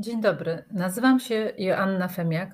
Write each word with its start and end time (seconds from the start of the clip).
Dzień 0.00 0.20
dobry, 0.20 0.64
nazywam 0.70 1.20
się 1.20 1.52
Joanna 1.58 2.08
Femiak 2.08 2.50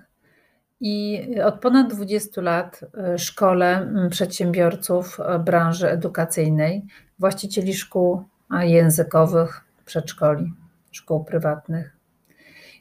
i 0.81 1.27
od 1.45 1.61
ponad 1.61 1.95
20 1.95 2.41
lat 2.41 2.81
y, 3.15 3.19
szkole 3.19 3.77
mm, 3.77 4.11
przedsiębiorców 4.11 5.21
y, 5.21 5.39
branży 5.39 5.91
edukacyjnej, 5.91 6.83
właścicieli 7.19 7.75
szkół 7.75 8.25
językowych, 8.61 9.65
przedszkoli, 9.85 10.53
szkół 10.93 11.25
prywatnych. 11.25 11.97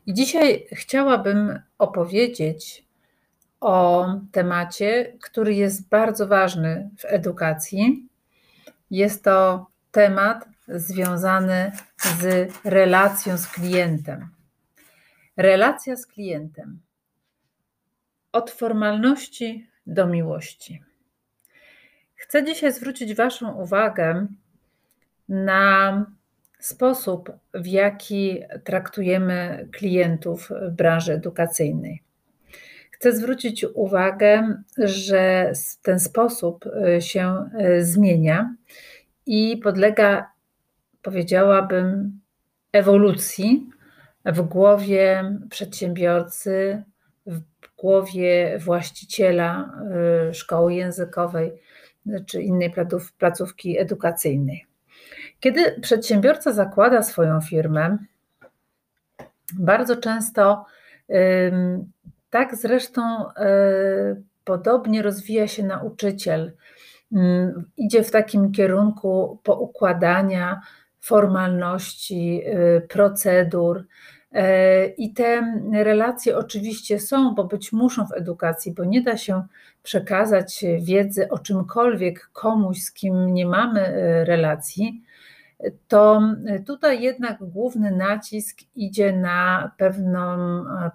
I 0.06 0.14
dzisiaj 0.14 0.68
chciałabym 0.72 1.60
opowiedzieć 1.78 2.86
o 3.62 4.06
temacie, 4.32 5.14
który 5.22 5.54
jest 5.54 5.90
bardzo 5.90 6.28
ważny 6.28 6.90
w 7.00 7.06
edukacji. 7.06 8.08
Jest 8.92 9.24
to 9.24 9.68
temat 9.92 10.46
związany 10.68 11.72
z 11.98 12.52
relacją 12.64 13.38
z 13.38 13.48
klientem. 13.48 14.34
Relacja 15.38 15.96
z 15.96 16.06
klientem. 16.06 16.80
Od 18.32 18.52
formalności 18.52 19.68
do 19.88 20.08
miłości. 20.08 20.82
Chcę 22.16 22.44
dzisiaj 22.44 22.74
zwrócić 22.74 23.16
Waszą 23.16 23.62
uwagę 23.62 24.28
na 25.30 26.06
sposób, 26.60 27.32
w 27.54 27.68
jaki 27.68 28.40
traktujemy 28.64 29.70
klientów 29.72 30.50
w 30.50 30.72
branży 30.72 31.14
edukacyjnej. 31.14 32.04
Chcę 32.92 33.12
zwrócić 33.12 33.66
uwagę, 33.74 34.58
że 34.78 35.52
ten 35.82 36.00
sposób 36.00 36.66
y, 36.66 37.02
się 37.02 37.50
y, 37.78 37.86
zmienia 37.86 38.56
i 39.26 39.58
podlega, 39.58 40.32
powiedziałabym, 41.02 42.20
ewolucji 42.72 43.70
w 44.26 44.42
głowie 44.42 45.32
przedsiębiorcy, 45.50 46.84
w 47.26 47.42
głowie 47.78 48.60
właściciela 48.60 49.74
y, 50.30 50.34
szkoły 50.34 50.74
językowej 50.74 51.54
czy 52.26 52.42
innej 52.42 52.74
placówki 53.18 53.80
edukacyjnej. 53.80 54.66
Kiedy 55.40 55.82
przedsiębiorca 55.82 56.52
zakłada 56.52 57.04
swoją 57.04 57.42
firmę, 57.42 57.98
bardzo 59.60 59.96
często, 59.96 60.66
tak 62.30 62.56
zresztą 62.56 63.02
y, 63.30 64.24
podobnie 64.44 65.02
rozwija 65.02 65.48
się 65.48 65.64
nauczyciel, 65.64 66.54
idzie 67.78 68.04
w 68.04 68.12
takim 68.12 68.52
kierunku 68.52 69.40
poukładania 69.44 70.62
formalności, 71.04 72.42
y, 72.48 72.88
procedur. 72.88 73.86
E, 74.32 74.88
I 74.88 75.14
te 75.14 75.60
relacje 75.74 76.38
oczywiście 76.38 77.00
są, 77.00 77.36
bo 77.36 77.44
być 77.44 77.72
muszą 77.72 78.08
w 78.08 78.14
edukacji, 78.14 78.72
bo 78.72 78.84
nie 78.84 79.02
da 79.02 79.18
się 79.18 79.44
przekazać 79.84 80.66
wiedzy 80.80 81.30
o 81.30 81.40
czymkolwiek 81.40 82.30
komuś, 82.34 82.82
z 82.82 82.92
kim 82.92 83.34
nie 83.34 83.46
mamy 83.46 83.88
y, 83.88 84.26
relacji, 84.26 85.02
to 85.88 86.22
tutaj 86.68 87.02
jednak 87.02 87.38
główny 87.44 87.92
nacisk 87.92 88.58
idzie 88.76 89.14
na 89.14 89.72
pewną, 89.78 90.38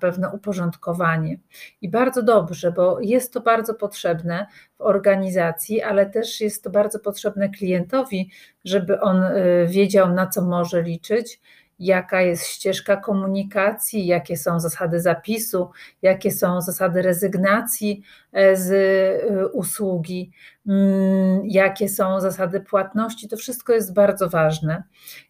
pewne 0.00 0.30
uporządkowanie. 0.30 1.38
I 1.80 1.88
bardzo 1.88 2.22
dobrze, 2.22 2.72
bo 2.72 3.00
jest 3.00 3.32
to 3.32 3.40
bardzo 3.40 3.74
potrzebne 3.74 4.46
w 4.78 4.80
organizacji, 4.80 5.82
ale 5.82 6.06
też 6.06 6.40
jest 6.40 6.64
to 6.64 6.70
bardzo 6.70 6.98
potrzebne 6.98 7.48
klientowi, 7.48 8.30
żeby 8.64 9.00
on 9.00 9.22
y, 9.22 9.66
wiedział, 9.68 10.14
na 10.14 10.26
co 10.26 10.42
może 10.42 10.82
liczyć 10.82 11.40
jaka 11.78 12.22
jest 12.22 12.46
ścieżka 12.46 12.96
komunikacji, 12.96 14.06
jakie 14.06 14.36
są 14.36 14.60
zasady 14.60 15.00
zapisu, 15.00 15.70
jakie 16.02 16.30
są 16.30 16.60
zasady 16.60 17.02
rezygnacji 17.02 18.02
e, 18.32 18.56
z 18.56 18.72
e, 18.72 19.48
usługi, 19.48 20.30
mm, 20.66 21.40
jakie 21.44 21.88
są 21.88 22.20
zasady 22.20 22.60
płatności. 22.60 23.28
To 23.28 23.36
wszystko 23.36 23.72
jest 23.72 23.94
bardzo 23.94 24.28
ważne. 24.28 24.82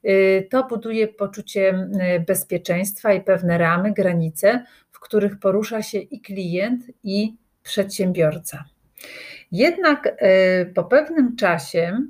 E, 0.04 0.42
to 0.42 0.64
buduje 0.64 1.08
poczucie 1.08 1.88
bezpieczeństwa 2.26 3.12
i 3.12 3.20
pewne 3.20 3.58
ramy, 3.58 3.92
granice, 3.92 4.64
w 4.90 5.00
których 5.00 5.38
porusza 5.38 5.82
się 5.82 5.98
i 5.98 6.20
klient, 6.20 6.84
i 7.04 7.36
przedsiębiorca. 7.62 8.64
Jednak 9.52 10.16
po 10.74 10.84
pewnym 10.84 11.36
czasie 11.36 12.02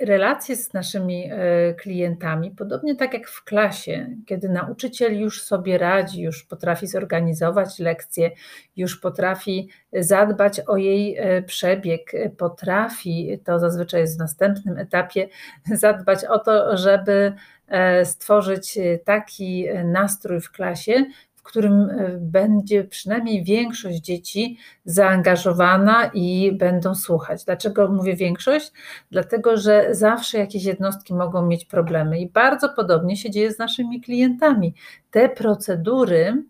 relacje 0.00 0.56
z 0.56 0.72
naszymi 0.72 1.30
e, 1.30 1.74
klientami, 1.74 2.50
podobnie 2.50 2.96
tak 2.96 3.12
jak 3.12 3.28
w 3.28 3.44
klasie, 3.44 4.16
kiedy 4.26 4.48
nauczyciel 4.48 5.20
już 5.20 5.42
sobie 5.42 5.78
radzi, 5.78 6.22
już 6.22 6.42
potrafi 6.42 6.86
zorganizować 6.86 7.78
lekcję, 7.78 8.30
już 8.76 8.96
potrafi 9.00 9.68
zadbać 9.92 10.60
o 10.60 10.76
jej 10.76 11.16
e, 11.18 11.42
przebieg, 11.42 12.12
potrafi, 12.38 13.40
to 13.44 13.58
zazwyczaj 13.58 14.00
jest 14.00 14.16
w 14.16 14.20
następnym 14.20 14.78
etapie, 14.78 15.28
zadbać 15.72 16.24
o 16.24 16.38
to, 16.38 16.76
żeby 16.76 17.32
e, 17.68 18.04
stworzyć 18.04 18.78
taki 19.04 19.66
nastrój 19.84 20.40
w 20.40 20.50
klasie, 20.50 21.04
którym 21.44 21.90
e, 21.90 22.18
będzie 22.20 22.84
przynajmniej 22.84 23.44
większość 23.44 23.98
dzieci 23.98 24.58
zaangażowana 24.84 26.10
i 26.14 26.52
będą 26.52 26.94
słuchać. 26.94 27.44
Dlaczego 27.44 27.88
mówię 27.88 28.16
większość? 28.16 28.72
Dlatego, 29.10 29.56
że 29.56 29.94
zawsze 29.94 30.38
jakieś 30.38 30.64
jednostki 30.64 31.14
mogą 31.14 31.46
mieć 31.46 31.64
problemy 31.64 32.20
i 32.20 32.30
bardzo 32.30 32.68
podobnie 32.68 33.16
się 33.16 33.30
dzieje 33.30 33.52
z 33.52 33.58
naszymi 33.58 34.00
klientami. 34.00 34.74
Te 35.10 35.28
procedury, 35.28 36.44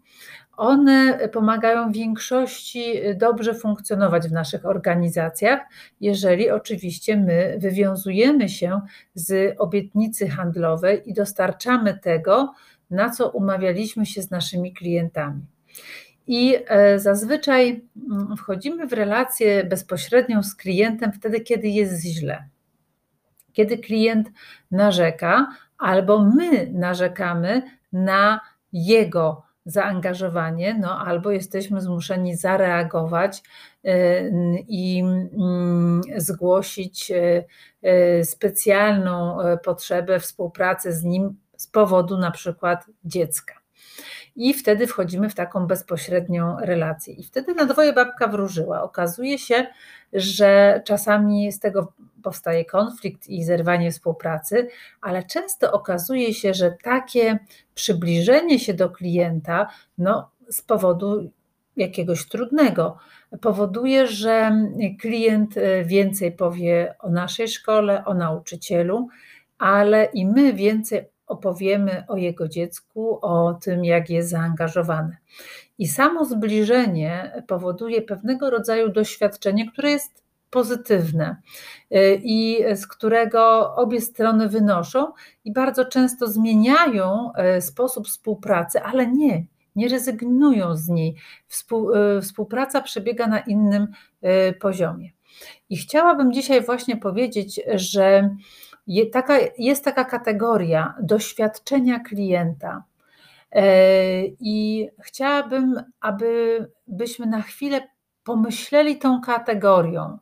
one 0.56 1.28
pomagają 1.32 1.92
większości 1.92 2.94
dobrze 3.16 3.54
funkcjonować 3.54 4.28
w 4.28 4.32
naszych 4.32 4.66
organizacjach, 4.66 5.60
jeżeli 6.00 6.50
oczywiście 6.50 7.16
my 7.16 7.56
wywiązujemy 7.58 8.48
się 8.48 8.80
z 9.14 9.54
obietnicy 9.58 10.28
handlowej 10.28 11.10
i 11.10 11.14
dostarczamy 11.14 11.98
tego, 11.98 12.52
na 12.94 13.10
co 13.10 13.30
umawialiśmy 13.30 14.06
się 14.06 14.22
z 14.22 14.30
naszymi 14.30 14.72
klientami. 14.74 15.46
I 16.26 16.56
e, 16.66 16.98
zazwyczaj 16.98 17.84
mm, 18.10 18.36
wchodzimy 18.36 18.86
w 18.86 18.92
relację 18.92 19.64
bezpośrednią 19.64 20.42
z 20.42 20.54
klientem 20.54 21.12
wtedy, 21.12 21.40
kiedy 21.40 21.68
jest 21.68 22.04
źle. 22.04 22.48
Kiedy 23.52 23.78
klient 23.78 24.30
narzeka, 24.70 25.46
albo 25.78 26.24
my 26.24 26.70
narzekamy 26.72 27.62
na 27.92 28.40
jego 28.72 29.42
zaangażowanie, 29.66 30.74
no 30.80 30.98
albo 30.98 31.30
jesteśmy 31.30 31.80
zmuszeni 31.80 32.36
zareagować 32.36 33.42
e, 33.84 34.28
i 34.68 35.00
mm, 35.00 36.00
zgłosić 36.16 37.12
e, 37.82 38.24
specjalną 38.24 39.38
potrzebę 39.64 40.20
współpracy 40.20 40.92
z 40.92 41.02
nim 41.02 41.36
z 41.64 41.66
powodu 41.66 42.18
na 42.18 42.30
przykład 42.30 42.86
dziecka. 43.04 43.54
I 44.36 44.54
wtedy 44.54 44.86
wchodzimy 44.86 45.30
w 45.30 45.34
taką 45.34 45.66
bezpośrednią 45.66 46.56
relację. 46.60 47.14
I 47.14 47.24
wtedy 47.24 47.54
na 47.54 47.64
dwoje 47.64 47.92
babka 47.92 48.28
wróżyła. 48.28 48.82
Okazuje 48.82 49.38
się, 49.38 49.66
że 50.12 50.82
czasami 50.84 51.52
z 51.52 51.60
tego 51.60 51.92
powstaje 52.22 52.64
konflikt 52.64 53.28
i 53.28 53.44
zerwanie 53.44 53.92
współpracy, 53.92 54.68
ale 55.00 55.22
często 55.22 55.72
okazuje 55.72 56.34
się, 56.34 56.54
że 56.54 56.76
takie 56.82 57.38
przybliżenie 57.74 58.58
się 58.58 58.74
do 58.74 58.90
klienta 58.90 59.68
no, 59.98 60.30
z 60.50 60.62
powodu 60.62 61.30
jakiegoś 61.76 62.28
trudnego 62.28 62.98
powoduje, 63.40 64.06
że 64.06 64.52
klient 65.00 65.54
więcej 65.84 66.32
powie 66.32 66.94
o 66.98 67.10
naszej 67.10 67.48
szkole, 67.48 68.04
o 68.04 68.14
nauczycielu, 68.14 69.08
ale 69.58 70.04
i 70.04 70.26
my 70.26 70.52
więcej 70.52 71.13
opowiemy 71.34 72.04
o 72.08 72.16
jego 72.16 72.48
dziecku, 72.48 73.18
o 73.22 73.54
tym, 73.54 73.84
jak 73.84 74.10
jest 74.10 74.30
zaangażowane. 74.30 75.16
I 75.78 75.88
samo 75.88 76.24
zbliżenie 76.24 77.42
powoduje 77.46 78.02
pewnego 78.02 78.50
rodzaju 78.50 78.88
doświadczenie, 78.88 79.72
które 79.72 79.90
jest 79.90 80.24
pozytywne 80.54 81.36
y, 81.94 82.20
i 82.24 82.64
z 82.76 82.86
którego 82.86 83.74
obie 83.74 84.00
strony 84.00 84.48
wynoszą 84.48 85.12
i 85.44 85.52
bardzo 85.52 85.84
często 85.84 86.28
zmieniają 86.28 87.32
y, 87.56 87.60
sposób 87.60 88.06
współpracy, 88.06 88.82
ale 88.82 89.06
nie, 89.06 89.44
nie 89.76 89.88
rezygnują 89.88 90.76
z 90.76 90.88
niej. 90.88 91.16
Y, 92.18 92.22
współpraca 92.22 92.80
przebiega 92.80 93.26
na 93.26 93.38
innym 93.40 93.86
poziomie. 94.60 95.10
I 95.70 95.76
chciałabym 95.76 96.32
dzisiaj 96.32 96.64
właśnie 96.64 96.96
powiedzieć, 96.96 97.60
że 97.74 98.36
taka, 99.12 99.34
jest 99.58 99.84
taka 99.84 100.04
kategoria 100.04 100.94
doświadczenia 101.02 102.00
klienta. 102.00 102.84
E, 103.52 104.24
I 104.26 104.88
chciałabym, 105.00 105.82
abyśmy 106.00 107.26
na 107.26 107.42
chwilę 107.42 107.80
pomyśleli 108.24 108.98
tą 108.98 109.20
kategorią, 109.20 110.18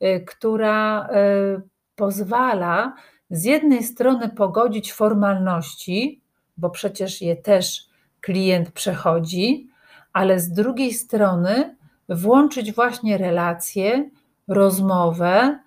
e, 0.00 0.20
która 0.20 1.08
e, 1.08 1.60
pozwala 1.96 2.94
z 3.30 3.44
jednej 3.44 3.82
strony 3.82 4.28
pogodzić 4.28 4.92
formalności, 4.92 6.22
bo 6.56 6.70
przecież 6.70 7.22
je 7.22 7.36
też 7.36 7.86
klient 8.20 8.70
przechodzi, 8.70 9.68
ale 10.12 10.40
z 10.40 10.52
drugiej 10.52 10.92
strony 10.92 11.76
włączyć 12.08 12.72
właśnie 12.72 13.18
relacje, 13.18 14.10
rozmowę, 14.48 15.58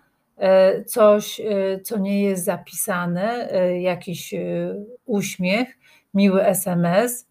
coś, 0.86 1.40
e, 1.40 1.80
co 1.80 1.98
nie 1.98 2.24
jest 2.24 2.46
zapisane, 2.46 3.52
e, 3.52 3.82
jakiś 3.82 4.34
uśmiech, 5.06 5.78
miły 6.14 6.46
SMS. 6.46 7.28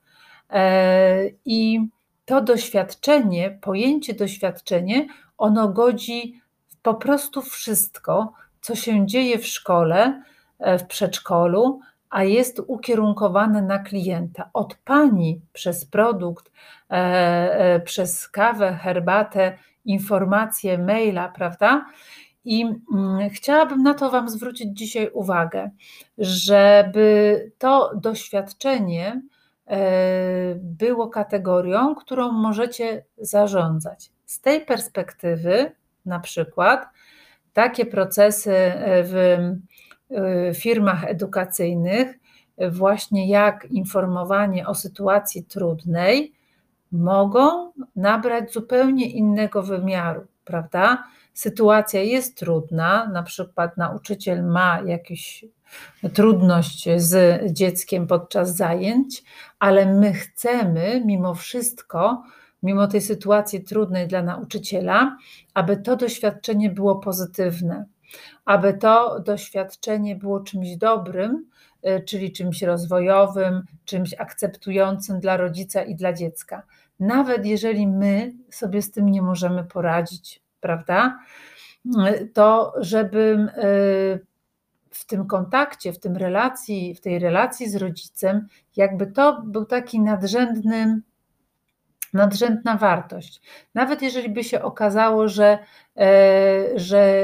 I 1.45 1.81
to 2.25 2.41
doświadczenie, 2.41 3.59
pojęcie 3.63 4.15
doświadczenie, 4.15 5.07
ono 5.39 5.69
godzi 5.69 6.41
po 6.83 6.95
prostu 6.95 7.43
wszystko, 7.43 8.33
co 8.61 8.75
się 8.75 9.07
dzieje 9.07 9.39
w 9.39 9.47
szkole, 9.47 10.23
w 10.61 10.83
przedszkolu, 10.83 11.81
a 12.11 12.25
jest 12.25 12.61
ukierunkowane 12.67 13.63
na 13.63 13.79
klienta. 13.79 14.51
Od 14.53 14.75
pani 14.75 15.41
przez 15.53 15.85
produkt, 15.85 16.51
przez 17.85 18.29
kawę, 18.29 18.79
herbatę 18.83 19.59
informacje, 19.85 20.79
maila, 20.79 21.29
prawda? 21.29 21.87
I 22.47 22.63
mm, 22.95 23.31
chciałabym 23.31 23.83
na 23.83 23.95
to 23.95 24.11
Wam 24.11 24.29
zwrócić 24.29 24.79
dzisiaj 24.79 25.11
uwagę, 25.13 25.71
żeby 26.19 27.53
to 27.59 27.91
doświadczenie 27.95 29.23
e, 29.67 29.79
było 30.55 31.09
kategorią, 31.09 31.95
którą 31.95 32.33
możecie 32.33 33.05
zarządzać. 33.19 34.11
Z 34.25 34.41
tej 34.41 34.61
perspektywy, 34.61 35.73
na 36.07 36.21
przykład, 36.21 36.89
takie 37.53 37.87
procesy 37.87 38.55
w 39.03 39.39
e, 40.11 40.55
firmach 40.55 41.05
edukacyjnych, 41.05 42.19
właśnie 42.71 43.29
jak 43.29 43.65
informowanie 43.71 44.67
o 44.67 44.75
sytuacji 44.75 45.45
trudnej, 45.45 46.33
mogą 46.93 47.73
nabrać 47.97 48.53
zupełnie 48.53 49.11
innego 49.11 49.63
wymiaru, 49.63 50.27
prawda? 50.45 51.05
Sytuacja 51.37 52.03
jest 52.03 52.37
trudna, 52.37 53.09
na 53.09 53.23
przykład 53.23 53.77
nauczyciel 53.77 54.45
ma 54.45 54.81
jakąś 54.87 55.45
trudność 56.13 56.89
z 56.97 57.43
dzieckiem 57.53 58.07
podczas 58.07 58.57
zajęć, 58.57 59.23
ale 59.59 59.87
my 59.87 60.13
chcemy 60.13 61.03
mimo 61.05 61.35
wszystko, 61.35 62.23
mimo 62.63 62.87
tej 62.87 63.01
sytuacji 63.01 63.65
trudnej 63.65 64.09
dla 64.09 64.23
nauczyciela, 64.23 65.17
aby 65.55 65.77
to 65.77 65.97
doświadczenie 65.97 66.71
było 66.71 66.97
pozytywne, 66.97 67.87
aby 68.45 68.75
to 68.75 69.21
doświadczenie 69.21 70.17
było 70.17 70.41
czymś 70.41 70.77
dobrym, 70.77 71.47
y, 71.87 72.05
czyli 72.05 72.33
czymś 72.33 72.63
rozwojowym, 72.63 73.63
czymś 73.85 74.15
akceptującym 74.15 75.21
dla 75.21 75.37
rodzica 75.37 75.83
i 75.83 75.95
dla 75.95 76.13
dziecka 76.13 76.63
nawet 77.01 77.47
jeżeli 77.47 77.87
my 77.87 78.35
sobie 78.51 78.83
z 78.83 78.91
tym 78.91 79.09
nie 79.09 79.23
możemy 79.23 79.65
poradzić, 79.65 80.46
prawda? 80.67 81.19
To, 82.35 82.75
żeby 82.81 83.49
y, 84.19 84.27
w 84.91 85.07
tym 85.07 85.27
kontakcie, 85.27 85.93
w 85.93 86.01
tym 86.01 86.17
relacji, 86.17 86.95
w 86.95 87.01
tej 87.01 87.19
relacji 87.19 87.71
z 87.71 87.77
rodzicem, 87.77 88.47
jakby 88.77 89.07
to 89.07 89.43
był 89.43 89.65
taki 89.65 90.01
nadrzędny, 90.01 91.01
nadrzędna 92.13 92.77
wartość. 92.77 93.41
Nawet 93.75 94.03
jeżeli 94.03 94.29
by 94.29 94.45
się 94.45 94.63
okazało, 94.63 95.29
że, 95.29 95.59
e, 95.97 96.79
że 96.79 97.23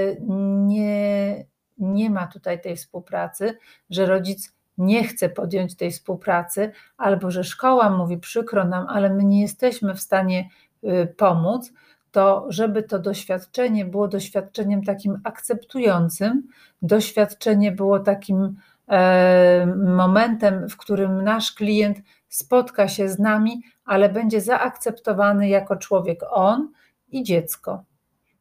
nie, 0.66 1.44
nie 1.78 2.10
ma 2.10 2.26
tutaj 2.26 2.60
tej 2.60 2.76
współpracy, 2.76 3.58
że 3.90 4.06
rodzic 4.06 4.52
nie 4.78 5.04
chce 5.04 5.28
podjąć 5.28 5.76
tej 5.76 5.90
współpracy, 5.90 6.72
albo 6.96 7.30
że 7.30 7.44
szkoła 7.44 7.90
mówi 7.90 8.18
przykro 8.18 8.64
nam, 8.64 8.86
ale 8.88 9.10
my 9.10 9.24
nie 9.24 9.42
jesteśmy 9.42 9.94
w 9.94 10.00
stanie 10.00 10.48
y, 10.84 11.14
pomóc, 11.16 11.72
to 12.12 12.46
żeby 12.48 12.82
to 12.82 12.98
doświadczenie 12.98 13.84
było 13.84 14.08
doświadczeniem 14.08 14.84
takim 14.84 15.20
akceptującym, 15.24 16.48
doświadczenie 16.82 17.72
było 17.72 18.00
takim 18.00 18.56
e, 18.88 19.66
momentem, 19.76 20.68
w 20.68 20.76
którym 20.76 21.24
nasz 21.24 21.52
klient 21.52 21.98
spotka 22.28 22.88
się 22.88 23.08
z 23.08 23.18
nami, 23.18 23.62
ale 23.84 24.08
będzie 24.08 24.40
zaakceptowany 24.40 25.48
jako 25.48 25.76
człowiek 25.76 26.20
on 26.30 26.72
i 27.08 27.22
dziecko. 27.22 27.84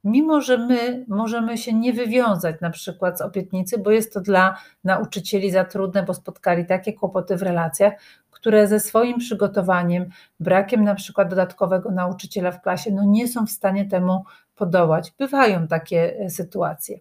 Mimo 0.03 0.41
że 0.41 0.57
my 0.57 1.06
możemy 1.07 1.57
się 1.57 1.73
nie 1.73 1.94
wywiązać 1.94 2.56
na 2.62 2.69
przykład 2.69 3.18
z 3.18 3.21
obietnicy, 3.21 3.77
bo 3.77 3.91
jest 3.91 4.13
to 4.13 4.21
dla 4.21 4.57
nauczycieli 4.83 5.51
za 5.51 5.65
trudne, 5.65 6.03
bo 6.03 6.13
spotkali 6.13 6.65
takie 6.65 6.94
kłopoty 6.94 7.38
w 7.38 7.41
relacjach, 7.41 7.94
które 8.41 8.67
ze 8.67 8.79
swoim 8.79 9.17
przygotowaniem, 9.17 10.05
brakiem 10.39 10.83
na 10.83 10.95
przykład 10.95 11.29
dodatkowego 11.29 11.91
nauczyciela 11.91 12.51
w 12.51 12.61
klasie, 12.61 12.91
no 12.91 13.03
nie 13.03 13.27
są 13.27 13.45
w 13.45 13.51
stanie 13.51 13.85
temu 13.85 14.23
podołać. 14.55 15.13
Bywają 15.17 15.67
takie 15.67 16.19
e, 16.19 16.29
sytuacje. 16.29 16.99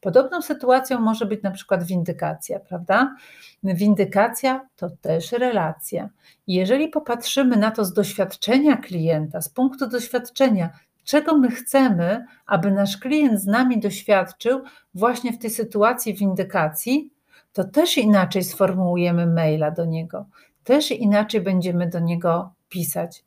Podobną 0.00 0.42
sytuacją 0.42 1.00
może 1.00 1.26
być 1.26 1.42
na 1.42 1.50
przykład 1.50 1.84
windykacja, 1.84 2.60
prawda? 2.60 3.16
Windykacja 3.62 4.68
to 4.76 4.90
też 4.90 5.32
relacja. 5.32 6.08
jeżeli 6.46 6.88
popatrzymy 6.88 7.56
na 7.56 7.70
to 7.70 7.84
z 7.84 7.92
doświadczenia 7.92 8.76
klienta, 8.76 9.40
z 9.40 9.48
punktu 9.48 9.86
doświadczenia, 9.86 10.70
czego 11.04 11.38
my 11.38 11.50
chcemy, 11.50 12.26
aby 12.46 12.70
nasz 12.70 12.96
klient 12.96 13.40
z 13.40 13.46
nami 13.46 13.80
doświadczył 13.80 14.62
właśnie 14.94 15.32
w 15.32 15.38
tej 15.38 15.50
sytuacji 15.50 16.14
windykacji, 16.14 17.10
to 17.52 17.64
też 17.64 17.98
inaczej 17.98 18.44
sformułujemy 18.44 19.26
maila 19.26 19.70
do 19.70 19.84
niego, 19.84 20.26
też 20.66 20.90
inaczej 20.90 21.40
będziemy 21.40 21.88
do 21.88 22.00
niego 22.00 22.54
pisać. 22.68 23.24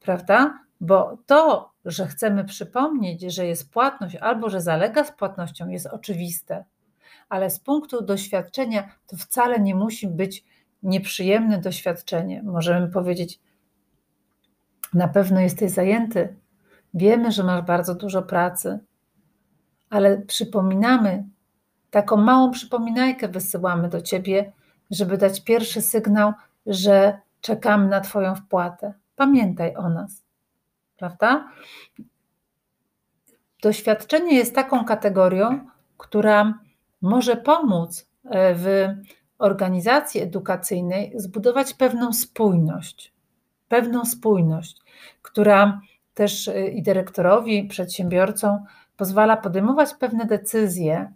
Prawda? 0.00 0.58
Bo 0.80 1.18
to, 1.26 1.70
że 1.84 2.06
chcemy 2.06 2.44
przypomnieć, 2.44 3.22
że 3.22 3.46
jest 3.46 3.72
płatność 3.72 4.16
albo 4.16 4.50
że 4.50 4.60
zalega 4.60 5.04
z 5.04 5.12
płatnością, 5.12 5.68
jest 5.68 5.86
oczywiste, 5.86 6.64
ale 7.28 7.50
z 7.50 7.60
punktu 7.60 8.04
doświadczenia 8.04 8.88
to 9.06 9.16
wcale 9.16 9.60
nie 9.60 9.74
musi 9.74 10.08
być 10.08 10.44
nieprzyjemne 10.82 11.60
doświadczenie. 11.60 12.42
Możemy 12.42 12.88
powiedzieć, 12.88 13.40
na 14.94 15.08
pewno 15.08 15.40
jesteś 15.40 15.70
zajęty, 15.70 16.36
Wiemy, 16.94 17.32
że 17.32 17.44
masz 17.44 17.64
bardzo 17.64 17.94
dużo 17.94 18.22
pracy, 18.22 18.78
ale 19.90 20.18
przypominamy, 20.18 21.24
taką 21.90 22.16
małą 22.16 22.50
przypominajkę 22.50 23.28
wysyłamy 23.28 23.88
do 23.88 24.00
ciebie, 24.00 24.52
żeby 24.90 25.18
dać 25.18 25.44
pierwszy 25.44 25.82
sygnał, 25.82 26.32
że 26.68 27.20
czekamy 27.40 27.88
na 27.88 28.00
Twoją 28.00 28.34
wpłatę. 28.34 28.94
Pamiętaj 29.16 29.76
o 29.76 29.88
nas, 29.88 30.24
prawda? 30.96 31.48
Doświadczenie 33.62 34.36
jest 34.36 34.54
taką 34.54 34.84
kategorią, 34.84 35.66
która 35.96 36.58
może 37.02 37.36
pomóc 37.36 38.10
e, 38.24 38.54
w 38.54 38.88
organizacji 39.38 40.20
edukacyjnej 40.20 41.12
zbudować 41.14 41.74
pewną 41.74 42.12
spójność, 42.12 43.12
pewną 43.68 44.04
spójność, 44.04 44.80
która 45.22 45.80
też 46.14 46.48
y, 46.48 46.68
i 46.68 46.82
dyrektorowi, 46.82 47.64
przedsiębiorcom 47.64 48.64
pozwala 48.96 49.36
podejmować 49.36 49.94
pewne 49.94 50.24
decyzje 50.24 51.12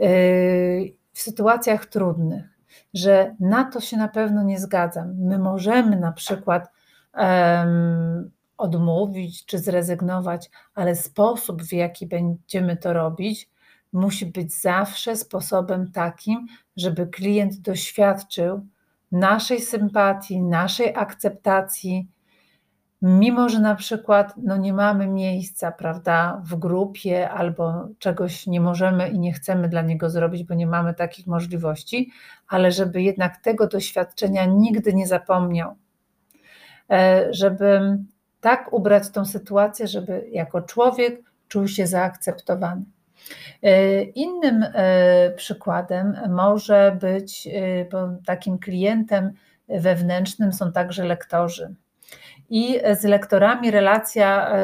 y, 0.00 0.94
w 1.12 1.20
sytuacjach 1.20 1.86
trudnych, 1.86 2.53
że 2.94 3.36
na 3.40 3.64
to 3.64 3.80
się 3.80 3.96
na 3.96 4.08
pewno 4.08 4.42
nie 4.42 4.60
zgadzam. 4.60 5.14
My 5.18 5.38
możemy 5.38 5.96
na 5.96 6.12
przykład 6.12 6.68
um, 7.14 8.30
odmówić 8.56 9.44
czy 9.44 9.58
zrezygnować, 9.58 10.50
ale 10.74 10.96
sposób, 10.96 11.62
w 11.62 11.72
jaki 11.72 12.06
będziemy 12.06 12.76
to 12.76 12.92
robić, 12.92 13.48
musi 13.92 14.26
być 14.26 14.60
zawsze 14.60 15.16
sposobem 15.16 15.92
takim, 15.92 16.46
żeby 16.76 17.06
klient 17.06 17.60
doświadczył 17.60 18.66
naszej 19.12 19.60
sympatii, 19.60 20.42
naszej 20.42 20.94
akceptacji, 20.96 22.08
mimo 23.06 23.48
że 23.48 23.60
na 23.60 23.74
przykład 23.74 24.34
no 24.36 24.56
nie 24.56 24.72
mamy 24.72 25.06
miejsca, 25.06 25.72
prawda, 25.72 26.42
w 26.44 26.56
grupie 26.56 27.30
albo 27.30 27.88
czegoś 27.98 28.46
nie 28.46 28.60
możemy 28.60 29.08
i 29.08 29.18
nie 29.18 29.32
chcemy 29.32 29.68
dla 29.68 29.82
niego 29.82 30.10
zrobić, 30.10 30.44
bo 30.44 30.54
nie 30.54 30.66
mamy 30.66 30.94
takich 30.94 31.26
możliwości, 31.26 32.10
ale 32.48 32.72
żeby 32.72 33.02
jednak 33.02 33.36
tego 33.36 33.66
doświadczenia 33.66 34.44
nigdy 34.44 34.94
nie 34.94 35.06
zapomniał. 35.06 35.74
E, 36.90 37.26
żeby 37.30 37.98
tak 38.40 38.72
ubrać 38.72 39.10
tą 39.10 39.24
sytuację, 39.24 39.88
żeby 39.88 40.26
jako 40.32 40.62
człowiek 40.62 41.22
czuł 41.48 41.68
się 41.68 41.86
zaakceptowany. 41.86 42.84
E, 43.62 44.02
innym 44.02 44.64
e, 44.74 45.30
przykładem 45.36 46.16
może 46.28 46.96
być, 47.00 47.48
bo 47.92 48.08
takim 48.26 48.58
klientem 48.58 49.32
wewnętrznym 49.68 50.52
są 50.52 50.72
także 50.72 51.04
lektorzy. 51.04 51.74
I 52.50 52.80
z 53.00 53.04
lektorami 53.04 53.70
relacja 53.70 54.56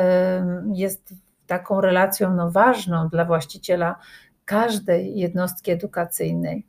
jest 0.75 1.15
taką 1.47 1.81
relacją 1.81 2.35
no, 2.35 2.51
ważną 2.51 3.09
dla 3.09 3.25
właściciela 3.25 3.97
każdej 4.45 5.17
jednostki 5.17 5.71
edukacyjnej. 5.71 6.67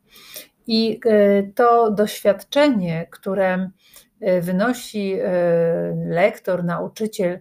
I 0.67 0.99
to 1.55 1.91
doświadczenie, 1.91 3.07
które 3.11 3.69
wynosi 4.41 5.17
lektor, 6.05 6.63
nauczyciel 6.63 7.39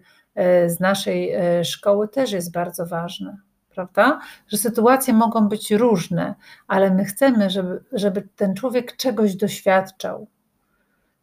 z 0.67 0.81
naszej 0.81 1.35
szkoły, 1.65 2.09
też 2.09 2.33
jest 2.33 2.53
bardzo 2.53 2.87
ważne 2.87 3.37
prawda? 3.71 4.21
Że 4.49 4.57
sytuacje 4.57 5.15
mogą 5.15 5.49
być 5.49 5.71
różne, 5.71 6.35
ale 6.69 6.91
my 6.91 7.05
chcemy, 7.05 7.51
żeby, 7.51 7.85
żeby 7.93 8.29
ten 8.37 8.55
człowiek 8.55 8.97
czegoś 8.97 9.37
doświadczał. 9.37 10.27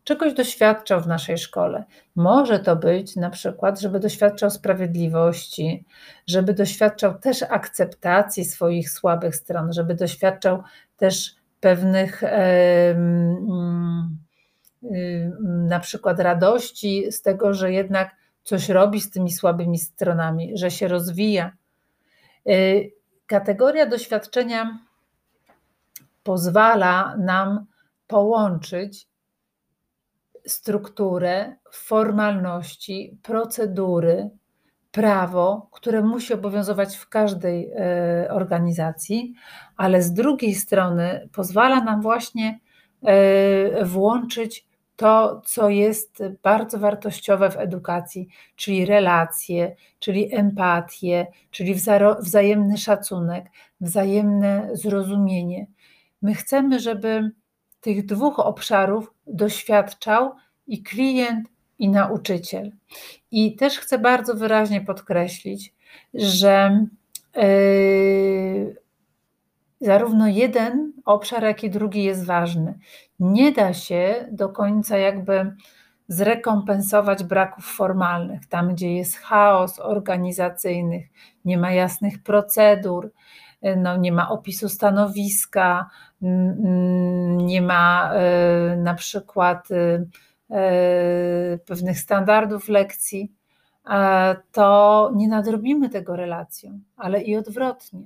Czegoś 0.07 0.33
doświadczał 0.33 1.01
w 1.01 1.07
naszej 1.07 1.37
szkole. 1.37 1.83
Może 2.15 2.59
to 2.59 2.75
być 2.75 3.15
na 3.15 3.29
przykład, 3.29 3.79
żeby 3.79 3.99
doświadczał 3.99 4.49
sprawiedliwości, 4.49 5.85
żeby 6.27 6.53
doświadczał 6.53 7.19
też 7.19 7.43
akceptacji 7.43 8.45
swoich 8.45 8.89
słabych 8.89 9.35
stron, 9.35 9.73
żeby 9.73 9.95
doświadczał 9.95 10.63
też 10.97 11.35
pewnych 11.59 12.23
na 15.43 15.79
przykład 15.79 16.19
radości 16.19 17.11
z 17.11 17.21
tego, 17.21 17.53
że 17.53 17.71
jednak 17.73 18.15
coś 18.43 18.69
robi 18.69 19.01
z 19.01 19.11
tymi 19.11 19.31
słabymi 19.31 19.77
stronami, 19.77 20.57
że 20.57 20.71
się 20.71 20.87
rozwija, 20.87 21.51
Y, 22.49 22.91
kategoria 23.27 23.85
doświadczenia 23.85 24.79
pozwala 26.23 27.15
nam 27.17 27.65
połączyć 28.07 29.06
strukturę, 30.47 31.55
formalności, 31.71 33.17
procedury, 33.23 34.29
prawo, 34.91 35.69
które 35.71 36.01
musi 36.01 36.33
obowiązywać 36.33 36.95
w 36.97 37.09
każdej 37.09 37.71
y, 38.25 38.31
organizacji, 38.31 39.33
ale 39.77 40.01
z 40.01 40.13
drugiej 40.13 40.55
strony 40.55 41.29
pozwala 41.33 41.83
nam 41.83 42.01
właśnie 42.01 42.59
y, 43.81 43.85
włączyć 43.85 44.67
to, 44.95 45.41
co 45.45 45.69
jest 45.69 46.23
bardzo 46.43 46.79
wartościowe 46.79 47.49
w 47.49 47.57
edukacji, 47.57 48.27
czyli 48.55 48.85
relacje, 48.85 49.75
czyli 49.99 50.35
empatię, 50.35 51.27
czyli 51.51 51.75
wzajemny 52.19 52.77
szacunek, 52.77 53.45
wzajemne 53.81 54.69
zrozumienie. 54.73 55.67
My 56.21 56.33
chcemy, 56.33 56.79
żeby 56.79 57.31
tych 57.81 58.05
dwóch 58.05 58.39
obszarów 58.39 59.13
doświadczał 59.27 60.31
i 60.67 60.83
klient, 60.83 61.49
i 61.79 61.89
nauczyciel. 61.89 62.71
I 63.31 63.55
też 63.55 63.79
chcę 63.79 63.99
bardzo 63.99 64.35
wyraźnie 64.35 64.81
podkreślić, 64.81 65.73
że 66.13 66.85
yy, 67.35 68.75
zarówno 69.81 70.27
jeden 70.27 70.93
obszar, 71.05 71.43
jak 71.43 71.63
i 71.63 71.69
drugi 71.69 72.03
jest 72.03 72.25
ważny. 72.25 72.79
Nie 73.19 73.51
da 73.51 73.73
się 73.73 74.27
do 74.31 74.49
końca 74.49 74.97
jakby 74.97 75.55
zrekompensować 76.07 77.23
braków 77.23 77.65
formalnych, 77.65 78.45
tam 78.45 78.73
gdzie 78.73 78.95
jest 78.95 79.17
chaos 79.17 79.79
organizacyjnych, 79.79 81.05
nie 81.45 81.57
ma 81.57 81.71
jasnych 81.71 82.23
procedur, 82.23 83.11
no 83.77 83.97
nie 83.97 84.11
ma 84.11 84.29
opisu 84.29 84.69
stanowiska, 84.69 85.89
nie 86.21 87.61
ma 87.61 88.11
e, 88.13 88.77
na 88.77 88.93
przykład 88.93 89.67
e, 89.71 90.05
e, 90.55 91.57
pewnych 91.57 91.99
standardów 91.99 92.69
lekcji, 92.69 93.37
to 94.51 95.11
nie 95.15 95.27
nadrobimy 95.27 95.89
tego 95.89 96.15
relacją, 96.15 96.79
ale 96.97 97.21
i 97.21 97.37
odwrotnie 97.37 98.01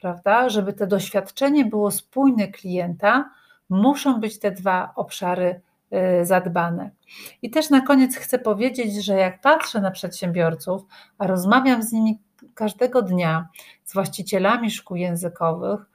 prawda? 0.00 0.48
Żeby 0.48 0.72
to 0.72 0.86
doświadczenie 0.86 1.64
było 1.64 1.90
spójne 1.90 2.48
klienta, 2.48 3.30
muszą 3.68 4.20
być 4.20 4.38
te 4.38 4.50
dwa 4.50 4.92
obszary 4.96 5.60
zadbane. 6.22 6.90
I 7.42 7.50
też 7.50 7.70
na 7.70 7.80
koniec 7.80 8.16
chcę 8.16 8.38
powiedzieć, 8.38 9.04
że 9.04 9.14
jak 9.14 9.40
patrzę 9.40 9.80
na 9.80 9.90
przedsiębiorców, 9.90 10.82
a 11.18 11.26
rozmawiam 11.26 11.82
z 11.82 11.92
nimi 11.92 12.20
każdego 12.54 13.02
dnia, 13.02 13.48
z 13.84 13.94
właścicielami 13.94 14.70
szkół 14.70 14.96
językowych, 14.96 15.91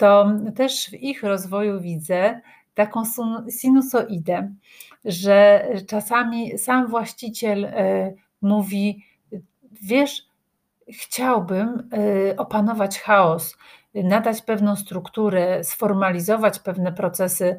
to 0.00 0.32
też 0.56 0.90
w 0.90 0.94
ich 0.94 1.22
rozwoju 1.22 1.80
widzę 1.80 2.40
taką 2.74 3.02
sinusoidę, 3.60 4.54
że 5.04 5.68
czasami 5.88 6.58
sam 6.58 6.86
właściciel 6.86 7.64
y, 7.64 7.70
mówi: 8.42 9.04
Wiesz, 9.82 10.22
chciałbym 10.88 11.88
y, 12.28 12.34
opanować 12.36 13.00
chaos, 13.00 13.56
nadać 13.94 14.42
pewną 14.42 14.76
strukturę, 14.76 15.64
sformalizować 15.64 16.58
pewne 16.58 16.92
procesy 16.92 17.44
y, 17.44 17.58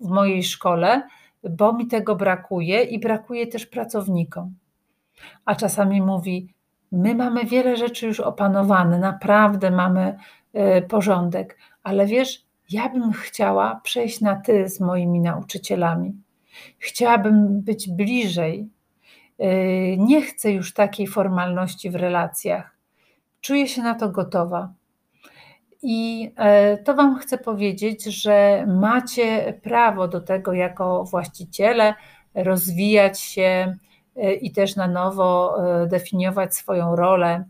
w 0.00 0.08
mojej 0.08 0.42
szkole, 0.42 1.02
bo 1.50 1.72
mi 1.72 1.86
tego 1.86 2.16
brakuje 2.16 2.82
i 2.82 3.00
brakuje 3.00 3.46
też 3.46 3.66
pracownikom. 3.66 4.54
A 5.44 5.54
czasami 5.54 6.02
mówi: 6.02 6.54
My 6.92 7.14
mamy 7.14 7.44
wiele 7.44 7.76
rzeczy 7.76 8.06
już 8.06 8.20
opanowane, 8.20 8.98
naprawdę 8.98 9.70
mamy 9.70 10.16
porządek, 10.88 11.58
ale 11.82 12.06
wiesz, 12.06 12.46
ja 12.70 12.88
bym 12.88 13.12
chciała 13.12 13.80
przejść 13.84 14.20
na 14.20 14.36
ty 14.36 14.68
z 14.68 14.80
moimi 14.80 15.20
nauczycielami. 15.20 16.12
Chciałabym 16.78 17.60
być 17.60 17.90
bliżej, 17.90 18.68
Yy, 19.38 19.96
nie 19.98 20.22
chcę 20.22 20.52
już 20.52 20.74
takiej 20.74 21.06
formalności 21.06 21.90
w 21.90 21.94
relacjach. 21.94 22.76
Czuję 23.40 23.68
się 23.68 23.82
na 23.82 23.94
to 23.94 24.08
gotowa. 24.08 24.72
I 25.82 26.30
e, 26.36 26.76
to 26.76 26.94
Wam 26.94 27.18
chcę 27.18 27.38
powiedzieć, 27.38 28.04
że 28.04 28.66
macie 28.66 29.54
prawo 29.62 30.08
do 30.08 30.20
tego 30.20 30.52
jako 30.52 31.04
właściciele 31.04 31.94
rozwijać 32.34 33.20
się 33.20 33.76
e, 34.16 34.34
i 34.34 34.52
też 34.52 34.76
na 34.76 34.88
nowo 34.88 35.56
e, 35.82 35.86
definiować 35.86 36.56
swoją 36.56 36.96
rolę 36.96 37.44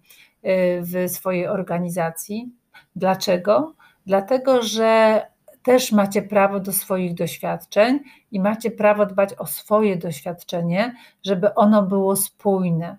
w 0.80 1.10
swojej 1.10 1.46
organizacji. 1.46 2.50
Dlaczego? 2.98 3.74
Dlatego, 4.06 4.62
że 4.62 5.22
też 5.62 5.92
macie 5.92 6.22
prawo 6.22 6.60
do 6.60 6.72
swoich 6.72 7.14
doświadczeń 7.14 8.00
i 8.30 8.40
macie 8.40 8.70
prawo 8.70 9.06
dbać 9.06 9.34
o 9.34 9.46
swoje 9.46 9.96
doświadczenie, 9.96 10.94
żeby 11.22 11.54
ono 11.54 11.82
było 11.82 12.16
spójne. 12.16 12.98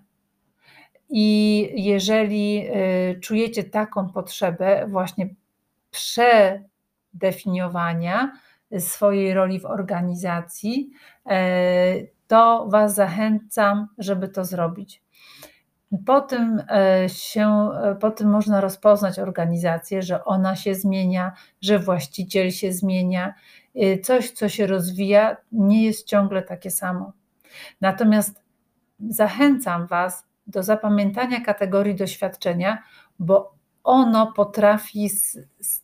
I 1.08 1.68
jeżeli 1.74 2.68
y, 2.68 3.20
czujecie 3.20 3.64
taką 3.64 4.08
potrzebę 4.08 4.86
właśnie 4.88 5.34
przedefiniowania 5.90 8.32
swojej 8.78 9.34
roli 9.34 9.60
w 9.60 9.64
organizacji, 9.64 10.90
y, 11.26 11.30
to 12.26 12.66
Was 12.68 12.94
zachęcam, 12.94 13.88
żeby 13.98 14.28
to 14.28 14.44
zrobić. 14.44 15.02
Po 16.06 16.20
tym, 16.20 16.62
e, 16.70 17.08
się, 17.08 17.70
e, 17.82 17.94
po 17.94 18.10
tym 18.10 18.30
można 18.30 18.60
rozpoznać 18.60 19.18
organizację, 19.18 20.02
że 20.02 20.24
ona 20.24 20.56
się 20.56 20.74
zmienia, 20.74 21.32
że 21.60 21.78
właściciel 21.78 22.50
się 22.50 22.72
zmienia. 22.72 23.34
E, 23.74 23.98
coś, 23.98 24.30
co 24.30 24.48
się 24.48 24.66
rozwija, 24.66 25.36
nie 25.52 25.84
jest 25.84 26.06
ciągle 26.06 26.42
takie 26.42 26.70
samo. 26.70 27.12
Natomiast 27.80 28.42
zachęcam 29.08 29.86
Was 29.86 30.24
do 30.46 30.62
zapamiętania 30.62 31.40
kategorii 31.40 31.94
doświadczenia, 31.94 32.82
bo 33.18 33.54
ono 33.84 34.32
potrafi, 34.32 35.10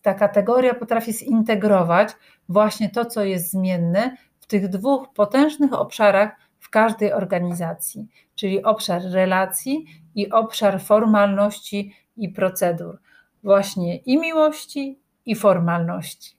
ta 0.02 0.14
kategoria 0.14 0.74
potrafi 0.74 1.12
zintegrować 1.12 2.08
właśnie 2.48 2.90
to, 2.90 3.04
co 3.04 3.24
jest 3.24 3.50
zmienne 3.50 4.16
w 4.40 4.46
tych 4.46 4.68
dwóch 4.68 5.12
potężnych 5.12 5.72
obszarach, 5.72 6.36
w 6.66 6.70
każdej 6.70 7.12
organizacji, 7.12 8.06
czyli 8.34 8.62
obszar 8.62 9.02
relacji 9.02 9.86
i 10.14 10.30
obszar 10.30 10.80
formalności 10.80 11.94
i 12.16 12.28
procedur, 12.28 12.98
właśnie 13.42 13.96
i 13.96 14.18
miłości, 14.18 14.98
i 15.26 15.34
formalności. 15.34 16.36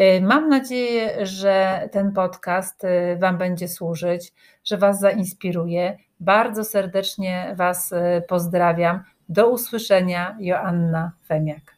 Y, 0.00 0.20
mam 0.20 0.48
nadzieję, 0.48 1.26
że 1.26 1.88
ten 1.92 2.12
podcast 2.12 2.84
y, 2.84 3.18
Wam 3.20 3.38
będzie 3.38 3.68
służyć, 3.68 4.32
że 4.64 4.76
Was 4.76 5.00
zainspiruje. 5.00 5.98
Bardzo 6.20 6.64
serdecznie 6.64 7.54
Was 7.56 7.92
y, 7.92 8.22
pozdrawiam. 8.28 9.02
Do 9.28 9.48
usłyszenia, 9.50 10.36
Joanna 10.40 11.12
Femiak. 11.26 11.77